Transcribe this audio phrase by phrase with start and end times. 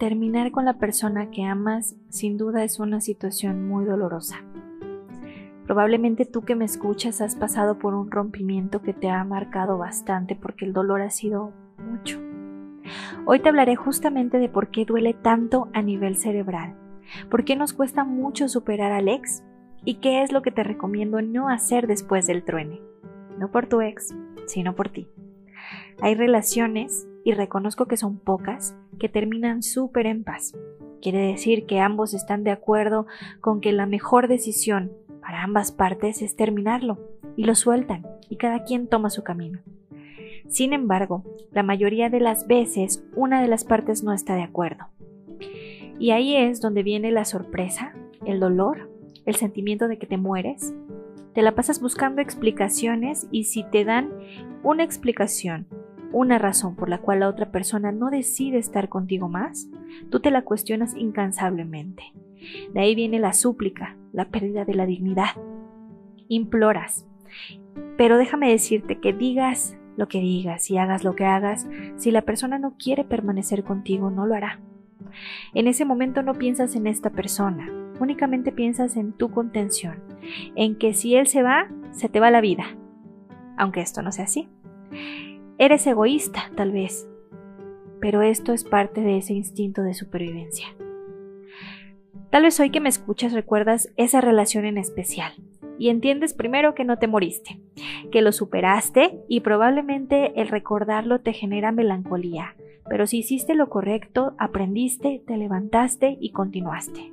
[0.00, 4.42] terminar con la persona que amas sin duda es una situación muy dolorosa.
[5.66, 10.34] Probablemente tú que me escuchas has pasado por un rompimiento que te ha marcado bastante
[10.36, 12.18] porque el dolor ha sido mucho.
[13.26, 16.74] Hoy te hablaré justamente de por qué duele tanto a nivel cerebral,
[17.30, 19.44] por qué nos cuesta mucho superar al ex
[19.84, 22.80] y qué es lo que te recomiendo no hacer después del truene.
[23.38, 24.14] No por tu ex,
[24.46, 25.08] sino por ti.
[26.00, 30.52] Hay relaciones, y reconozco que son pocas, que terminan súper en paz.
[31.02, 33.06] Quiere decir que ambos están de acuerdo
[33.40, 36.98] con que la mejor decisión para ambas partes es terminarlo
[37.36, 39.60] y lo sueltan y cada quien toma su camino.
[40.48, 44.86] Sin embargo, la mayoría de las veces una de las partes no está de acuerdo.
[45.98, 48.90] Y ahí es donde viene la sorpresa, el dolor,
[49.26, 50.74] el sentimiento de que te mueres.
[51.34, 54.10] Te la pasas buscando explicaciones y si te dan
[54.62, 55.66] una explicación,
[56.12, 59.68] una razón por la cual la otra persona no decide estar contigo más,
[60.10, 62.12] tú te la cuestionas incansablemente.
[62.72, 65.36] De ahí viene la súplica, la pérdida de la dignidad.
[66.28, 67.06] Imploras.
[67.96, 72.22] Pero déjame decirte que digas lo que digas y hagas lo que hagas, si la
[72.22, 74.60] persona no quiere permanecer contigo, no lo hará.
[75.52, 77.68] En ese momento no piensas en esta persona,
[78.00, 80.02] únicamente piensas en tu contención,
[80.56, 82.64] en que si él se va, se te va la vida.
[83.58, 84.48] Aunque esto no sea así.
[85.60, 87.06] Eres egoísta, tal vez,
[88.00, 90.68] pero esto es parte de ese instinto de supervivencia.
[92.30, 95.34] Tal vez hoy que me escuchas recuerdas esa relación en especial
[95.78, 97.60] y entiendes primero que no te moriste,
[98.10, 102.56] que lo superaste y probablemente el recordarlo te genera melancolía,
[102.88, 107.12] pero si hiciste lo correcto, aprendiste, te levantaste y continuaste.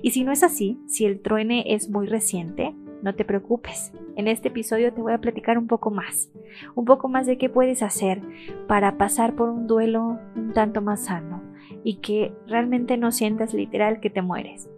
[0.00, 2.74] Y si no es así, si el truene es muy reciente,
[3.04, 3.92] no te preocupes.
[4.16, 6.30] En este episodio te voy a platicar un poco más,
[6.74, 8.22] un poco más de qué puedes hacer
[8.66, 11.42] para pasar por un duelo un tanto más sano,
[11.84, 14.70] y que realmente no sientas literal que te mueres.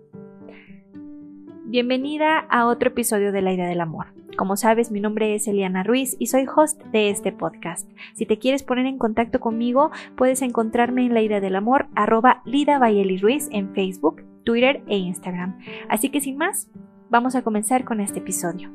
[1.67, 4.07] Bienvenida a otro episodio de La Idea del Amor.
[4.37, 7.89] Como sabes, mi nombre es Eliana Ruiz y soy host de este podcast.
[8.15, 12.43] Si te quieres poner en contacto conmigo, puedes encontrarme en La Idea del Amor, arroba
[12.45, 15.59] Lida Ruiz en Facebook, Twitter e Instagram.
[15.89, 16.71] Así que sin más,
[17.09, 18.73] vamos a comenzar con este episodio.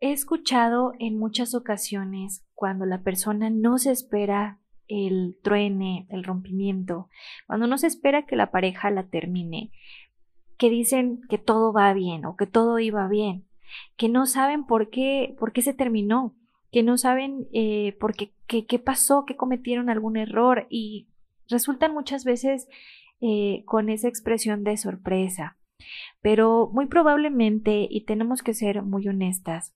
[0.00, 4.58] He escuchado en muchas ocasiones cuando la persona no se espera
[4.88, 7.08] el truene, el rompimiento,
[7.46, 9.70] cuando no se espera que la pareja la termine,
[10.58, 13.46] que dicen que todo va bien o que todo iba bien,
[13.96, 16.34] que no saben por qué, por qué se terminó,
[16.72, 21.08] que no saben eh, por qué, qué, pasó, que cometieron algún error y
[21.48, 22.68] resultan muchas veces
[23.20, 25.56] eh, con esa expresión de sorpresa.
[26.20, 29.74] Pero muy probablemente, y tenemos que ser muy honestas,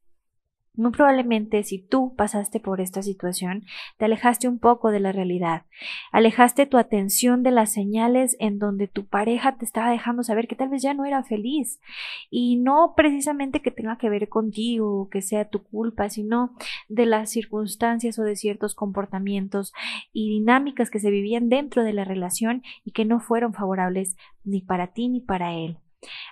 [0.76, 3.64] muy probablemente si tú pasaste por esta situación,
[3.98, 5.62] te alejaste un poco de la realidad,
[6.12, 10.56] alejaste tu atención de las señales en donde tu pareja te estaba dejando saber que
[10.56, 11.80] tal vez ya no era feliz
[12.30, 16.54] y no precisamente que tenga que ver contigo o que sea tu culpa, sino
[16.88, 19.72] de las circunstancias o de ciertos comportamientos
[20.12, 24.60] y dinámicas que se vivían dentro de la relación y que no fueron favorables ni
[24.60, 25.78] para ti ni para él.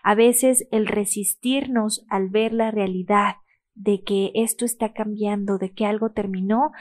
[0.02, 3.36] A veces el resistirnos al ver la realidad
[3.74, 6.72] de que esto está cambiando, de que algo terminó,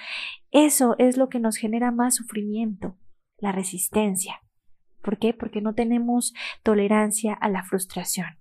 [0.52, 2.98] eso es lo que nos genera más sufrimiento,
[3.38, 4.42] la resistencia.
[5.02, 5.34] ¿Por qué?
[5.34, 6.34] Porque no tenemos
[6.64, 8.38] tolerancia a la frustración.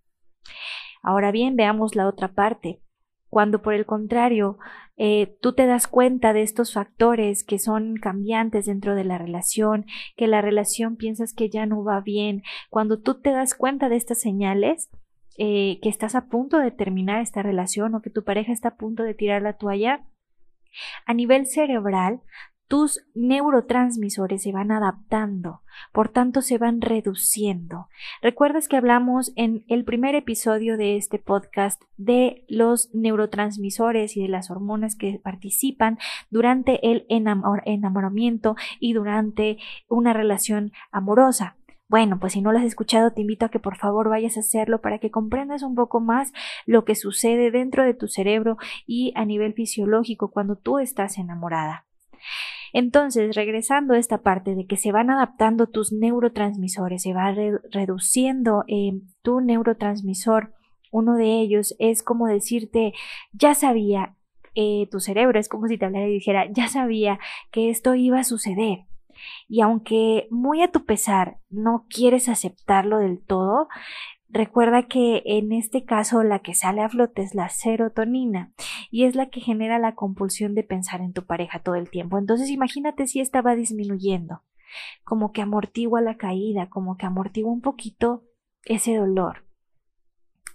[1.02, 2.80] Ahora bien, veamos la otra parte.
[3.28, 4.58] Cuando por el contrario
[4.96, 9.86] eh, tú te das cuenta de estos factores que son cambiantes dentro de la relación,
[10.16, 13.96] que la relación piensas que ya no va bien, cuando tú te das cuenta de
[13.96, 14.90] estas señales,
[15.38, 18.76] eh, que estás a punto de terminar esta relación o que tu pareja está a
[18.76, 20.04] punto de tirar la toalla,
[21.06, 22.20] a nivel cerebral,
[22.72, 25.60] tus neurotransmisores se van adaptando,
[25.92, 27.88] por tanto se van reduciendo.
[28.22, 34.28] Recuerdas que hablamos en el primer episodio de este podcast de los neurotransmisores y de
[34.28, 35.98] las hormonas que participan
[36.30, 39.58] durante el enamoramiento y durante
[39.88, 41.56] una relación amorosa.
[41.92, 44.40] Bueno, pues si no lo has escuchado, te invito a que por favor vayas a
[44.40, 46.32] hacerlo para que comprendas un poco más
[46.64, 48.56] lo que sucede dentro de tu cerebro
[48.86, 51.84] y a nivel fisiológico cuando tú estás enamorada.
[52.72, 57.34] Entonces, regresando a esta parte de que se van adaptando tus neurotransmisores, se va
[57.70, 60.54] reduciendo eh, tu neurotransmisor,
[60.92, 62.94] uno de ellos es como decirte,
[63.34, 64.16] ya sabía,
[64.54, 67.18] eh, tu cerebro es como si te hablara y dijera, ya sabía
[67.50, 68.86] que esto iba a suceder.
[69.48, 73.68] Y aunque muy a tu pesar no quieres aceptarlo del todo,
[74.34, 78.50] Recuerda que en este caso la que sale a flote es la serotonina
[78.90, 82.16] y es la que genera la compulsión de pensar en tu pareja todo el tiempo.
[82.16, 84.40] Entonces imagínate si estaba disminuyendo,
[85.04, 88.24] como que amortigua la caída, como que amortigua un poquito
[88.64, 89.44] ese dolor.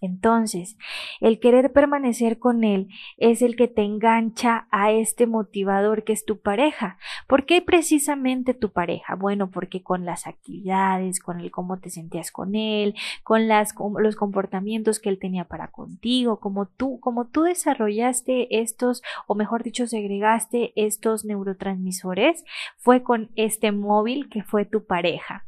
[0.02, 0.78] Entonces,
[1.20, 6.26] el querer permanecer con él es el que te engancha a este motivador que es
[6.26, 6.98] tu pareja.
[7.28, 9.16] ¿Por qué precisamente tu pareja?
[9.16, 15.00] Bueno, porque con las actividades, con el cómo te sentías con él, con los comportamientos
[15.00, 20.74] que él tenía para contigo, como tú, como tú desarrollaste estos, o mejor dicho, segregaste
[20.76, 22.44] estos neurotransmisores,
[22.78, 25.46] fue con este móvil que fue tu pareja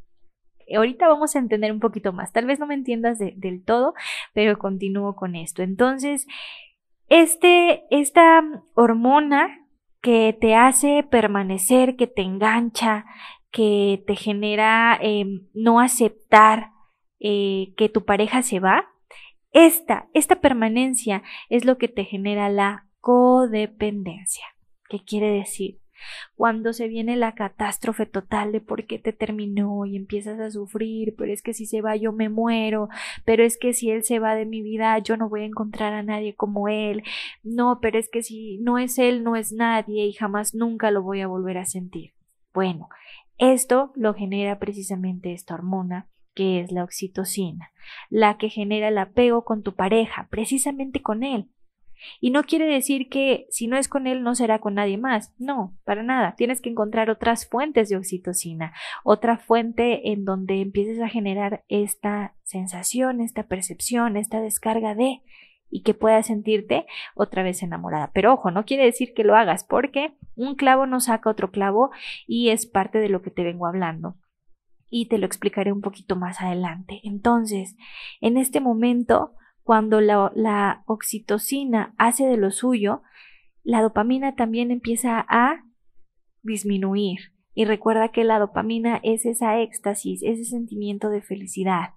[0.76, 2.32] ahorita vamos a entender un poquito más.
[2.32, 3.94] Tal vez no me entiendas del todo,
[4.34, 5.64] pero continúo con esto.
[5.64, 6.28] Entonces,
[7.08, 8.44] este, esta
[8.76, 9.66] hormona
[10.02, 13.06] que te hace permanecer, que te engancha,
[13.52, 16.72] que te genera em, no aceptar
[17.20, 18.86] eh, que tu pareja se va,
[19.52, 24.46] esta, esta permanencia es lo que te genera la codependencia.
[24.90, 25.80] ¿Qué quiere decir?
[26.36, 31.16] Cuando se viene la catástrofe total de por qué te terminó y empiezas a sufrir,
[31.18, 32.90] pero es que si se va yo me muero,
[33.26, 35.94] pero es que si él se va de mi vida yo no voy a encontrar
[35.94, 37.04] a nadie como él,
[37.44, 41.02] no, pero es que si no es él no es nadie y jamás nunca lo
[41.02, 42.14] voy a volver a sentir.
[42.54, 42.90] Bueno,
[43.38, 47.72] esto lo genera precisamente esta hormona que es la oxitocina,
[48.10, 51.50] la que genera el apego con tu pareja, precisamente con él.
[52.20, 55.34] Y no quiere decir que si no es con él no será con nadie más.
[55.38, 56.36] No, para nada.
[56.36, 58.74] Tienes que encontrar otras fuentes de oxitocina,
[59.04, 65.22] otra fuente en donde empieces a generar esta sensación, esta percepción, esta descarga de
[65.72, 66.86] y que puedas sentirte
[67.16, 68.12] otra vez enamorada.
[68.14, 71.92] Pero ojo, no quiere decir que lo hagas porque un clavo no saca otro clavo
[72.28, 74.18] y es parte de lo que te vengo hablando
[74.90, 77.02] y te lo explicaré un poquito más adelante.
[77.04, 77.76] Entonces,
[78.22, 83.02] en este momento cuando la, oxitocina hace de lo suyo,
[83.64, 85.64] la dopamina también empieza a
[86.42, 87.34] disminuir.
[87.54, 91.96] Y recuerda que la dopamina es esa éxtasis, ese sentimiento de felicidad.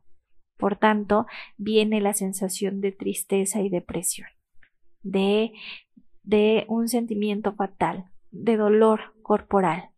[0.59, 1.27] Por tanto,
[1.57, 4.29] viene la sensación de tristeza y depresión,
[5.03, 5.53] de,
[6.23, 9.91] de un sentimiento fatal, de dolor corporal.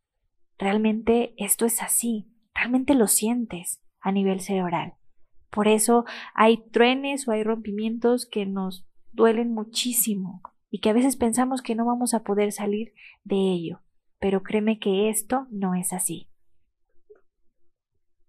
[0.59, 4.95] Realmente esto es así, realmente lo sientes a nivel cerebral.
[5.55, 6.05] Por eso
[6.35, 11.77] hay truenes o hay rompimientos que nos duelen muchísimo y que a veces pensamos que
[11.77, 12.93] no vamos a poder salir
[13.23, 13.81] de ello.
[14.19, 16.27] Pero créeme que esto no es así.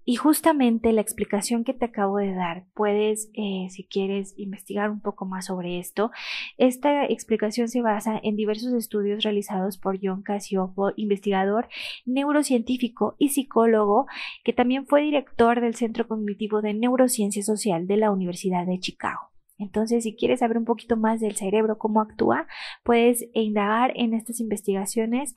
[0.07, 5.01] Y justamente la explicación que te acabo de dar, puedes, eh, si quieres investigar un
[5.01, 6.11] poco más sobre esto,
[6.57, 11.67] esta explicación se basa en diversos estudios realizados por John Casiopo, investigador
[12.05, 14.05] neurocientífico y psicólogo,
[14.43, 19.31] que también fue director del Centro Cognitivo de Neurociencia Social de la Universidad de Chicago.
[19.57, 22.45] Entonces, si quieres saber un poquito más del cerebro, cómo actúa,
[22.83, 25.33] puedes indagar en estas investigaciones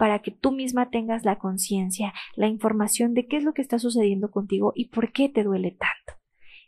[0.00, 3.78] para que tú misma tengas la conciencia, la información de qué es lo que está
[3.78, 6.19] sucediendo contigo y por qué te duele tanto.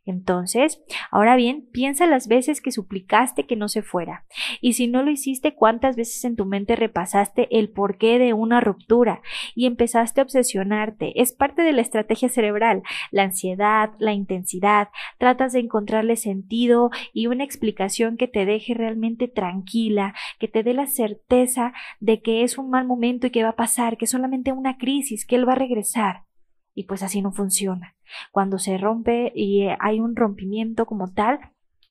[0.04, 0.82] Entonces,
[1.12, 4.24] ahora bien, piensa las veces que suplicaste que no se fuera.
[4.60, 8.60] Y si no lo hiciste, cuántas veces en tu mente repasaste el porqué de una
[8.60, 9.22] ruptura
[9.54, 11.20] y empezaste a obsesionarte.
[11.20, 12.82] Es parte de la estrategia cerebral.
[13.12, 14.88] La ansiedad, la intensidad.
[15.18, 20.74] Tratas de encontrarle sentido y una explicación que te deje realmente tranquila, que te dé
[20.74, 24.10] la certeza de que es un mal momento y que va a pasar, que es
[24.10, 26.24] solamente una crisis, que él va a regresar.
[26.74, 27.94] Y pues así no funciona.
[28.30, 31.40] Cuando se rompe y eh, hay un rompimiento como tal,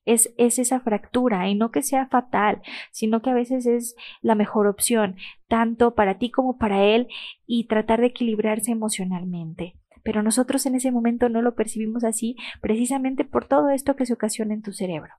[0.05, 2.61] es, es, esa fractura y no que sea fatal,
[2.91, 5.15] sino que a veces es la mejor opción,
[5.47, 7.07] tanto para ti como para él,
[7.45, 9.75] y tratar de equilibrarse emocionalmente.
[10.03, 14.13] Pero nosotros en ese momento no lo percibimos así precisamente por todo esto que se
[14.13, 15.13] ocasiona en tu cerebro.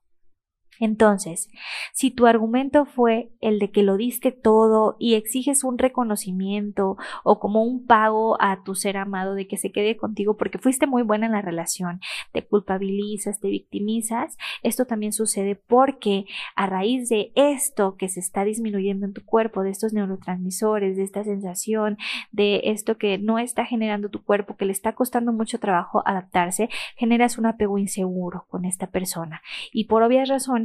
[0.81, 1.49] Entonces,
[1.93, 7.39] si tu argumento fue el de que lo diste todo y exiges un reconocimiento o
[7.39, 11.03] como un pago a tu ser amado de que se quede contigo porque fuiste muy
[11.03, 12.01] buena en la relación,
[12.33, 16.25] te culpabilizas, te victimizas, esto también sucede porque
[16.57, 21.03] a raíz de esto que se está disminuyendo en tu cuerpo, de estos neurotransmisores, de
[21.05, 21.99] esta sensación,
[22.31, 26.71] de esto que no está generando tu cuerpo, que le está costando mucho trabajo adaptarse,
[26.97, 29.43] generas un apego inseguro con esta persona.
[29.73, 30.62] Y por obvias razones,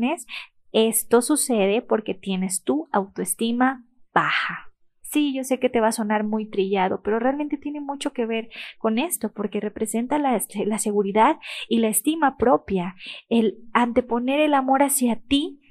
[0.72, 4.72] esto sucede porque tienes tu autoestima baja.
[5.02, 8.26] Sí, yo sé que te va a sonar muy trillado, pero realmente tiene mucho que
[8.26, 11.38] ver con esto, porque representa la, la seguridad
[11.70, 12.96] y la estima propia,
[13.30, 15.62] el anteponer el amor hacia ti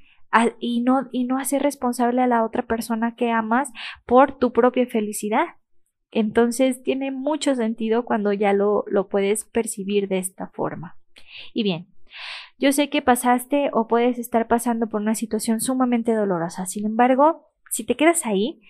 [0.58, 3.72] y, no, y no hacer responsable a la otra persona que amas
[4.06, 5.46] por tu propia felicidad.
[6.10, 10.96] Entonces tiene mucho sentido cuando ya lo, lo puedes percibir de esta forma.
[11.52, 11.88] Y bien,
[12.58, 16.66] Yo sé que pasaste o puedes estar pasando por una situación sumamente dolorosa.
[16.66, 18.60] Sin embargo, si te quedas ahí,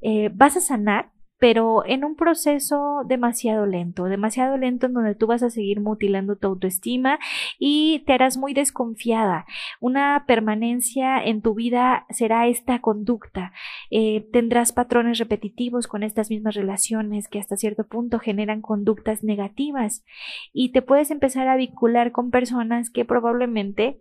[0.00, 5.26] eh, vas a sanar pero en un proceso demasiado lento, demasiado lento en donde tú
[5.26, 7.18] vas a seguir mutilando tu autoestima
[7.58, 9.46] y te harás muy desconfiada.
[9.80, 13.52] Una permanencia en tu vida será esta conducta.
[13.90, 20.04] Eh, tendrás patrones repetitivos con estas mismas relaciones que hasta cierto punto generan conductas negativas
[20.52, 24.00] y te puedes empezar a vincular con personas que probablemente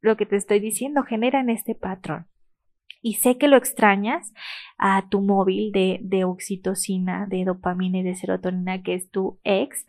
[0.00, 2.26] lo que te estoy diciendo generan este patrón
[3.02, 4.32] y sé que lo extrañas
[4.78, 9.84] a tu móvil de, de, oxitocina, de dopamina y de serotonina que es tu ex,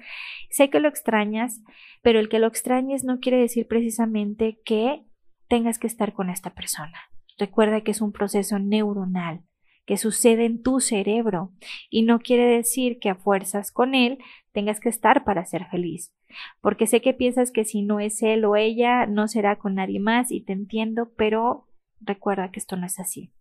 [0.50, 1.62] sé que lo extrañas,
[2.02, 5.06] pero el que lo extrañes no quiere decir precisamente que
[5.48, 7.00] tengas que estar con esta persona.
[7.38, 9.44] Recuerda que es un proceso neuronal
[9.86, 11.52] que sucede en tu cerebro
[11.90, 14.18] y no quiere decir que a fuerzas con él
[14.52, 16.14] tengas que estar para ser feliz.
[16.60, 20.00] Porque sé que piensas que si no es él o ella, no será con nadie
[20.00, 21.68] más y te entiendo, pero
[22.06, 23.32] Recuerda que esto no es así.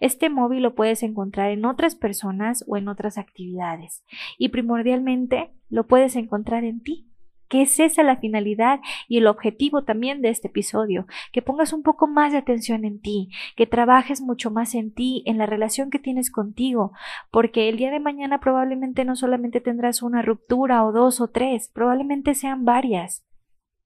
[0.00, 4.04] Este móvil lo puedes encontrar en otras personas o en otras actividades
[4.38, 7.10] y primordialmente lo puedes encontrar en ti
[7.50, 11.82] que es esa la finalidad y el objetivo también de este episodio, que pongas un
[11.82, 15.90] poco más de atención en ti, que trabajes mucho más en ti, en la relación
[15.90, 16.92] que tienes contigo,
[17.32, 21.68] porque el día de mañana probablemente no solamente tendrás una ruptura o dos o tres,
[21.68, 23.24] probablemente sean varias.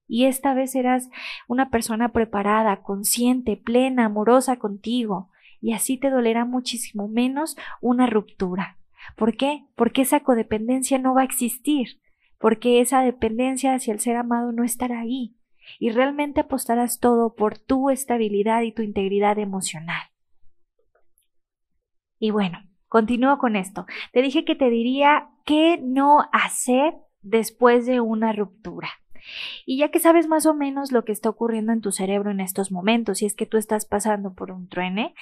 [0.07, 1.09] Y esta vez serás
[1.47, 5.29] una persona preparada, consciente, plena, amorosa contigo.
[5.61, 8.77] Y así te dolerá muchísimo menos una ruptura.
[9.15, 9.65] ¿Por qué?
[9.75, 11.99] Porque esa codependencia no va a existir.
[12.39, 15.35] Porque esa dependencia hacia el ser amado no estará ahí.
[15.79, 20.03] Y realmente apostarás todo por tu estabilidad y tu integridad emocional.
[22.19, 23.85] Y bueno, continúo con esto.
[24.13, 28.89] Te dije que te diría qué no hacer después de una ruptura.
[29.65, 32.39] Y ya que sabes más o menos lo que está ocurriendo en tu cerebro en
[32.39, 35.13] estos momentos, si es que tú estás pasando por un truene,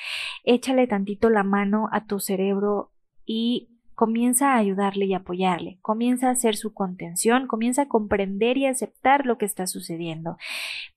[0.43, 2.91] échale tantito la mano a tu cerebro
[3.25, 8.65] y comienza a ayudarle y apoyarle, comienza a hacer su contención, comienza a comprender y
[8.65, 10.37] aceptar lo que está sucediendo.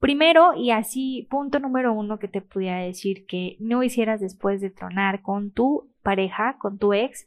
[0.00, 4.70] Primero, y así, punto número uno que te pudiera decir que no hicieras después de
[4.70, 7.26] tronar con tu pareja, con tu ex,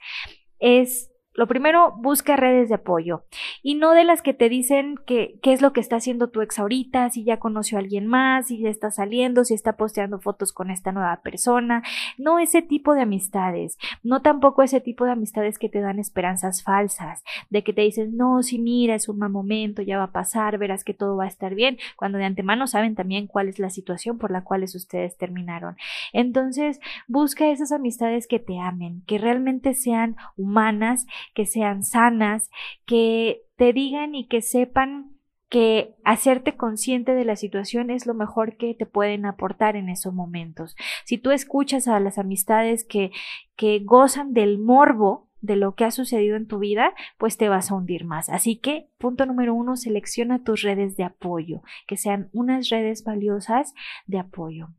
[0.59, 3.23] es lo primero, busca redes de apoyo
[3.63, 6.41] y no de las que te dicen que, qué es lo que está haciendo tu
[6.41, 10.19] ex ahorita, si ya conoció a alguien más, si ya está saliendo, si está posteando
[10.19, 11.83] fotos con esta nueva persona.
[12.17, 16.63] No ese tipo de amistades, no tampoco ese tipo de amistades que te dan esperanzas
[16.63, 20.11] falsas, de que te dicen, no, si mira, es un mal momento, ya va a
[20.11, 23.59] pasar, verás que todo va a estar bien, cuando de antemano saben también cuál es
[23.59, 25.77] la situación por la cual ustedes terminaron.
[26.13, 32.49] Entonces, busca esas amistades que te amen, que realmente sean humanas, que sean sanas,
[32.85, 35.11] que te digan y que sepan
[35.49, 40.13] que hacerte consciente de la situación es lo mejor que te pueden aportar en esos
[40.13, 40.75] momentos.
[41.05, 43.11] Si tú escuchas a las amistades que,
[43.55, 47.71] que gozan del morbo de lo que ha sucedido en tu vida, pues te vas
[47.71, 48.29] a hundir más.
[48.29, 53.73] Así que, punto número uno, selecciona tus redes de apoyo, que sean unas redes valiosas
[54.05, 54.69] de apoyo.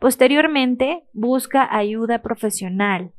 [0.00, 3.12] Posteriormente, busca ayuda profesional.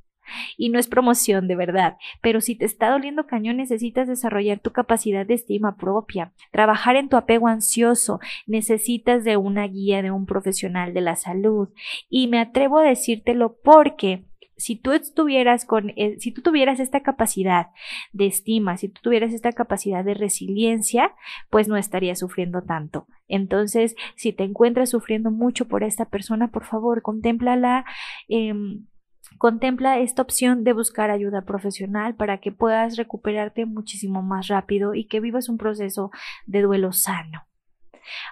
[0.57, 4.71] Y no es promoción de verdad, pero si te está doliendo cañón necesitas desarrollar tu
[4.71, 10.25] capacidad de estima propia, trabajar en tu apego ansioso, necesitas de una guía de un
[10.25, 11.69] profesional de la salud.
[12.09, 14.23] Y me atrevo a decírtelo porque
[14.61, 17.67] si tú estuvieras con, eh, si tú tuvieras esta capacidad
[18.13, 21.13] de estima, si tú tuvieras esta capacidad de resiliencia,
[21.50, 23.07] pues no estarías sufriendo tanto.
[23.27, 27.85] Entonces, si te encuentras sufriendo mucho por esta persona, por favor, contémplala.
[28.27, 28.85] Em,
[29.37, 35.05] Contempla esta opción de buscar ayuda profesional para que puedas recuperarte muchísimo más rápido y
[35.05, 36.11] que vivas un proceso
[36.45, 37.45] de duelo sano.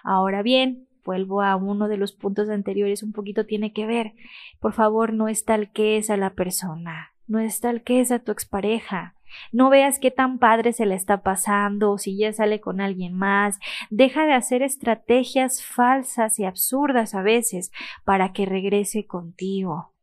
[0.04, 4.14] Ahora bien, vuelvo a uno de los puntos anteriores, un poquito tiene que ver.
[4.60, 9.16] Por favor, no estalques a la persona, no estalques a tu expareja.
[9.52, 13.14] No veas qué tan padre se le está pasando o si ya sale con alguien
[13.14, 13.60] más.
[13.92, 17.72] Deja de hacer estrategias falsas y absurdas a veces
[18.06, 19.94] para que regrese contigo.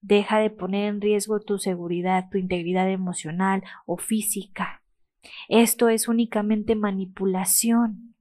[0.00, 4.82] Deja de poner en riesgo tu seguridad, tu integridad emocional o física.
[5.48, 8.15] Esto es únicamente manipulación.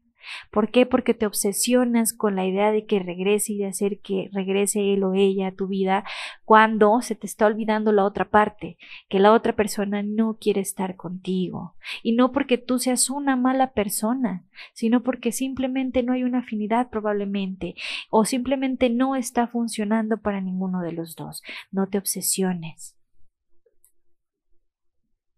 [0.51, 0.85] ¿Por qué?
[0.85, 5.03] Porque te obsesionas con la idea de que regrese y de hacer que regrese él
[5.03, 6.03] o ella a tu vida
[6.43, 8.77] cuando se te está olvidando la otra parte,
[9.09, 11.75] que la otra persona no quiere estar contigo.
[12.03, 16.89] Y no porque tú seas una mala persona, sino porque simplemente no hay una afinidad
[16.89, 17.75] probablemente,
[18.09, 21.41] o simplemente no está funcionando para ninguno de los dos.
[21.71, 22.97] No te obsesiones.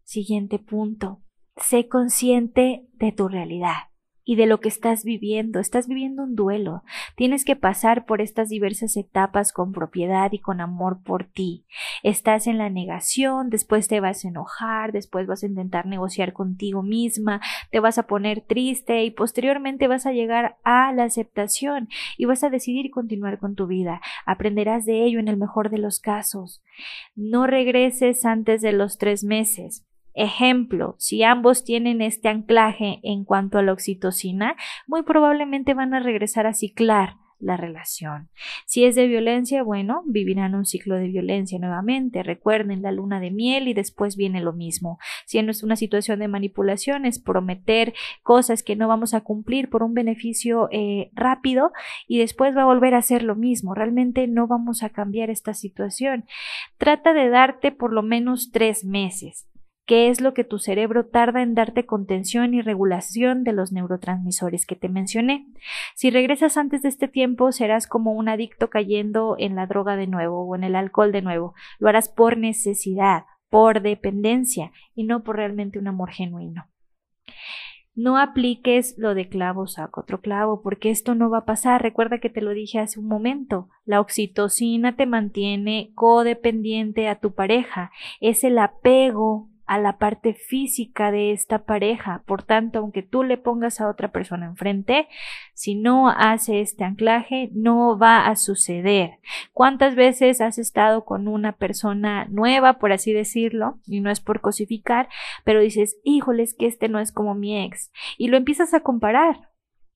[0.04, 1.22] Siguiente punto.
[1.58, 3.88] Sé consciente de tu realidad
[4.28, 5.62] y de lo que estás viviendo.
[5.62, 6.84] Estás viviendo un duelo.
[7.16, 11.66] Tienes que pasar por estas diversas etapas con propiedad y con amor por ti.
[12.04, 16.84] Estás en la negación, después te vas a enojar, después vas a intentar negociar contigo
[16.84, 17.40] misma,
[17.72, 22.44] te vas a poner triste y posteriormente vas a llegar a la aceptación y vas
[22.44, 24.02] a decidir continuar con tu vida.
[24.26, 26.62] Aprenderás de ello en el mejor de los casos.
[27.16, 29.86] No regreses antes de los tres meses.
[30.18, 34.56] Ejemplo, si ambos tienen este anclaje en cuanto a la oxitocina,
[34.88, 38.28] muy probablemente van a regresar a ciclar la relación.
[38.66, 42.24] Si es de violencia, bueno, vivirán un ciclo de violencia nuevamente.
[42.24, 44.98] Recuerden la luna de miel y después viene lo mismo.
[45.28, 47.94] Si no es una situación de manipulación, es prometer
[48.24, 51.74] cosas que no vamos a cumplir por un beneficio eh, rápido
[52.08, 53.76] y después va a volver a ser lo mismo.
[53.76, 56.26] Realmente no vamos a cambiar esta situación.
[56.80, 59.48] Trata de darte por lo menos tres meses
[59.88, 64.66] qué es lo que tu cerebro tarda en darte contención y regulación de los neurotransmisores
[64.66, 65.48] que te mencioné.
[65.96, 70.06] Si regresas antes de este tiempo, serás como un adicto cayendo en la droga de
[70.06, 71.56] nuevo o en el alcohol de nuevo.
[71.80, 76.68] Lo harás por necesidad, por dependencia y no por realmente un amor genuino.
[77.96, 81.82] No apliques lo de clavo saco otro clavo, porque esto no va a pasar.
[81.82, 83.70] Recuerda que te lo dije hace un momento.
[83.86, 87.92] La oxitocina te mantiene codependiente a tu pareja.
[88.20, 92.24] Es el apego a la parte física de esta pareja.
[92.26, 95.08] Por tanto, aunque tú le pongas a otra persona enfrente,
[95.54, 99.20] si no hace este anclaje, no va a suceder.
[99.52, 104.40] ¿Cuántas veces has estado con una persona nueva, por así decirlo, y no es por
[104.40, 105.10] cosificar,
[105.44, 109.50] pero dices, híjoles, que este no es como mi ex, y lo empiezas a comparar?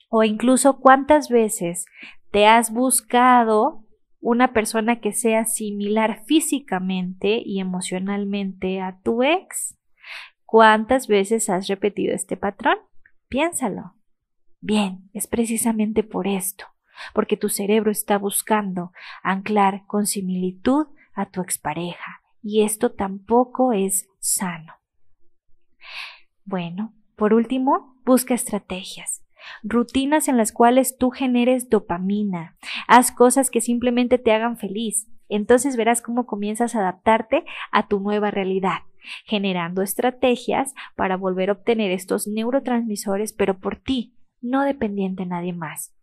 [0.10, 1.86] O incluso cuántas veces
[2.32, 3.86] te has buscado
[4.22, 9.78] una persona que sea similar físicamente y emocionalmente a tu ex.
[10.46, 12.78] ¿Cuántas veces has repetido este patrón?
[13.28, 13.96] Piénsalo.
[14.60, 16.66] Bien, es precisamente por esto,
[17.14, 18.92] porque tu cerebro está buscando
[19.24, 24.76] anclar con similitud a tu expareja, y esto tampoco es sano.
[26.46, 29.24] Bueno, por último, busca estrategias
[29.64, 32.56] rutinas en las cuales tú generes dopamina,
[32.88, 35.08] haz cosas que simplemente te hagan feliz.
[35.30, 38.80] Entonces verás cómo comienzas a adaptarte a tu nueva realidad,
[39.26, 45.54] generando estrategias para volver a obtener estos neurotransmisores, pero por ti, no dependiente de nadie
[45.54, 45.94] más.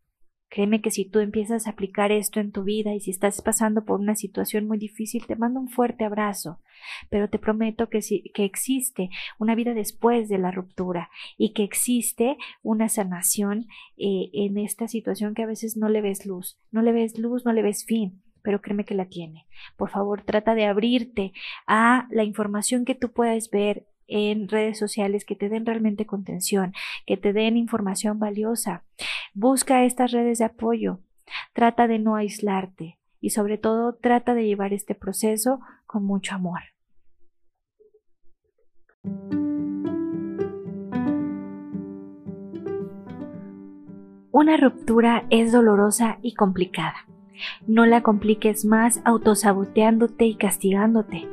[0.51, 3.85] Créeme que si tú empiezas a aplicar esto en tu vida y si estás pasando
[3.85, 6.61] por una situación muy difícil, te mando un fuerte abrazo.
[7.11, 8.01] Pero te prometo que,
[8.33, 13.67] que existe una vida después de la ruptura y que existe una sanación
[13.99, 17.45] eh, en esta situación que a veces no le ves luz, no le ves luz,
[17.45, 19.47] no le ves fin pero créeme que la tiene.
[19.77, 21.35] Por favor, trata de abrirte
[21.67, 26.73] a la información que tú puedes ver en redes sociales que te den realmente contención,
[27.07, 28.83] que te den información valiosa.
[29.35, 30.99] Busca estas redes de apoyo.
[31.53, 36.61] Trata de no aislarte y sobre todo trata de llevar este proceso con mucho amor.
[44.31, 47.09] Una ruptura es dolorosa y complicada.
[47.67, 51.27] No la compliques más autosaboteándote y castigándote.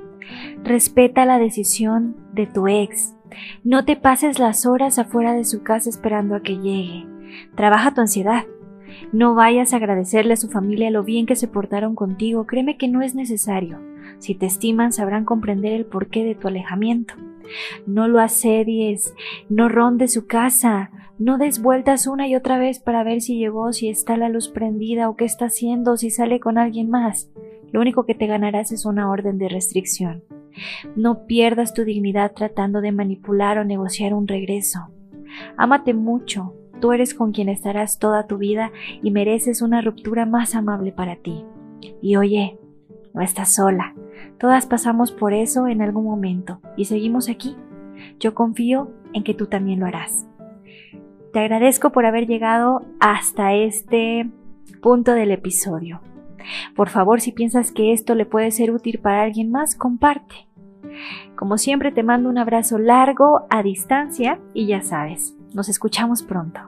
[0.64, 3.16] Respeta la decisión de tu ex.
[3.64, 7.06] No te pases las horas afuera de su casa esperando a que llegue.
[7.56, 8.46] Trabaja tu ansiedad.
[9.12, 12.46] No vayas a agradecerle a su familia lo bien que se portaron contigo.
[12.46, 13.80] Créeme que no es necesario.
[14.20, 17.16] Si te estiman sabrán comprender el porqué de tu alejamiento.
[17.86, 19.14] No lo asedies,
[19.50, 23.72] no rondes su casa, no des vueltas una y otra vez para ver si llegó,
[23.72, 27.30] si está la luz prendida o qué está haciendo, si sale con alguien más.
[27.76, 30.24] Lo único que te ganarás es una orden de restricción.
[30.96, 34.80] No pierdas tu dignidad tratando de manipular o negociar un regreso.
[35.58, 38.72] Ámate mucho, tú eres con quien estarás toda tu vida
[39.04, 41.44] y mereces una ruptura más amable para ti.
[42.02, 42.58] Y oye,
[43.14, 43.94] no estás sola.
[44.40, 47.58] Todas pasamos por eso en algún momento y seguimos aquí.
[48.22, 50.26] Yo confío en que tú también lo harás.
[51.34, 54.32] Te agradezco por haber llegado hasta este
[54.82, 56.00] punto del episodio.
[56.76, 60.48] Por favor, si piensas que esto le puede ser útil para alguien más, comparte.
[61.36, 66.62] Como siempre, te mando un abrazo largo a distancia y ya sabes, nos escuchamos pronto.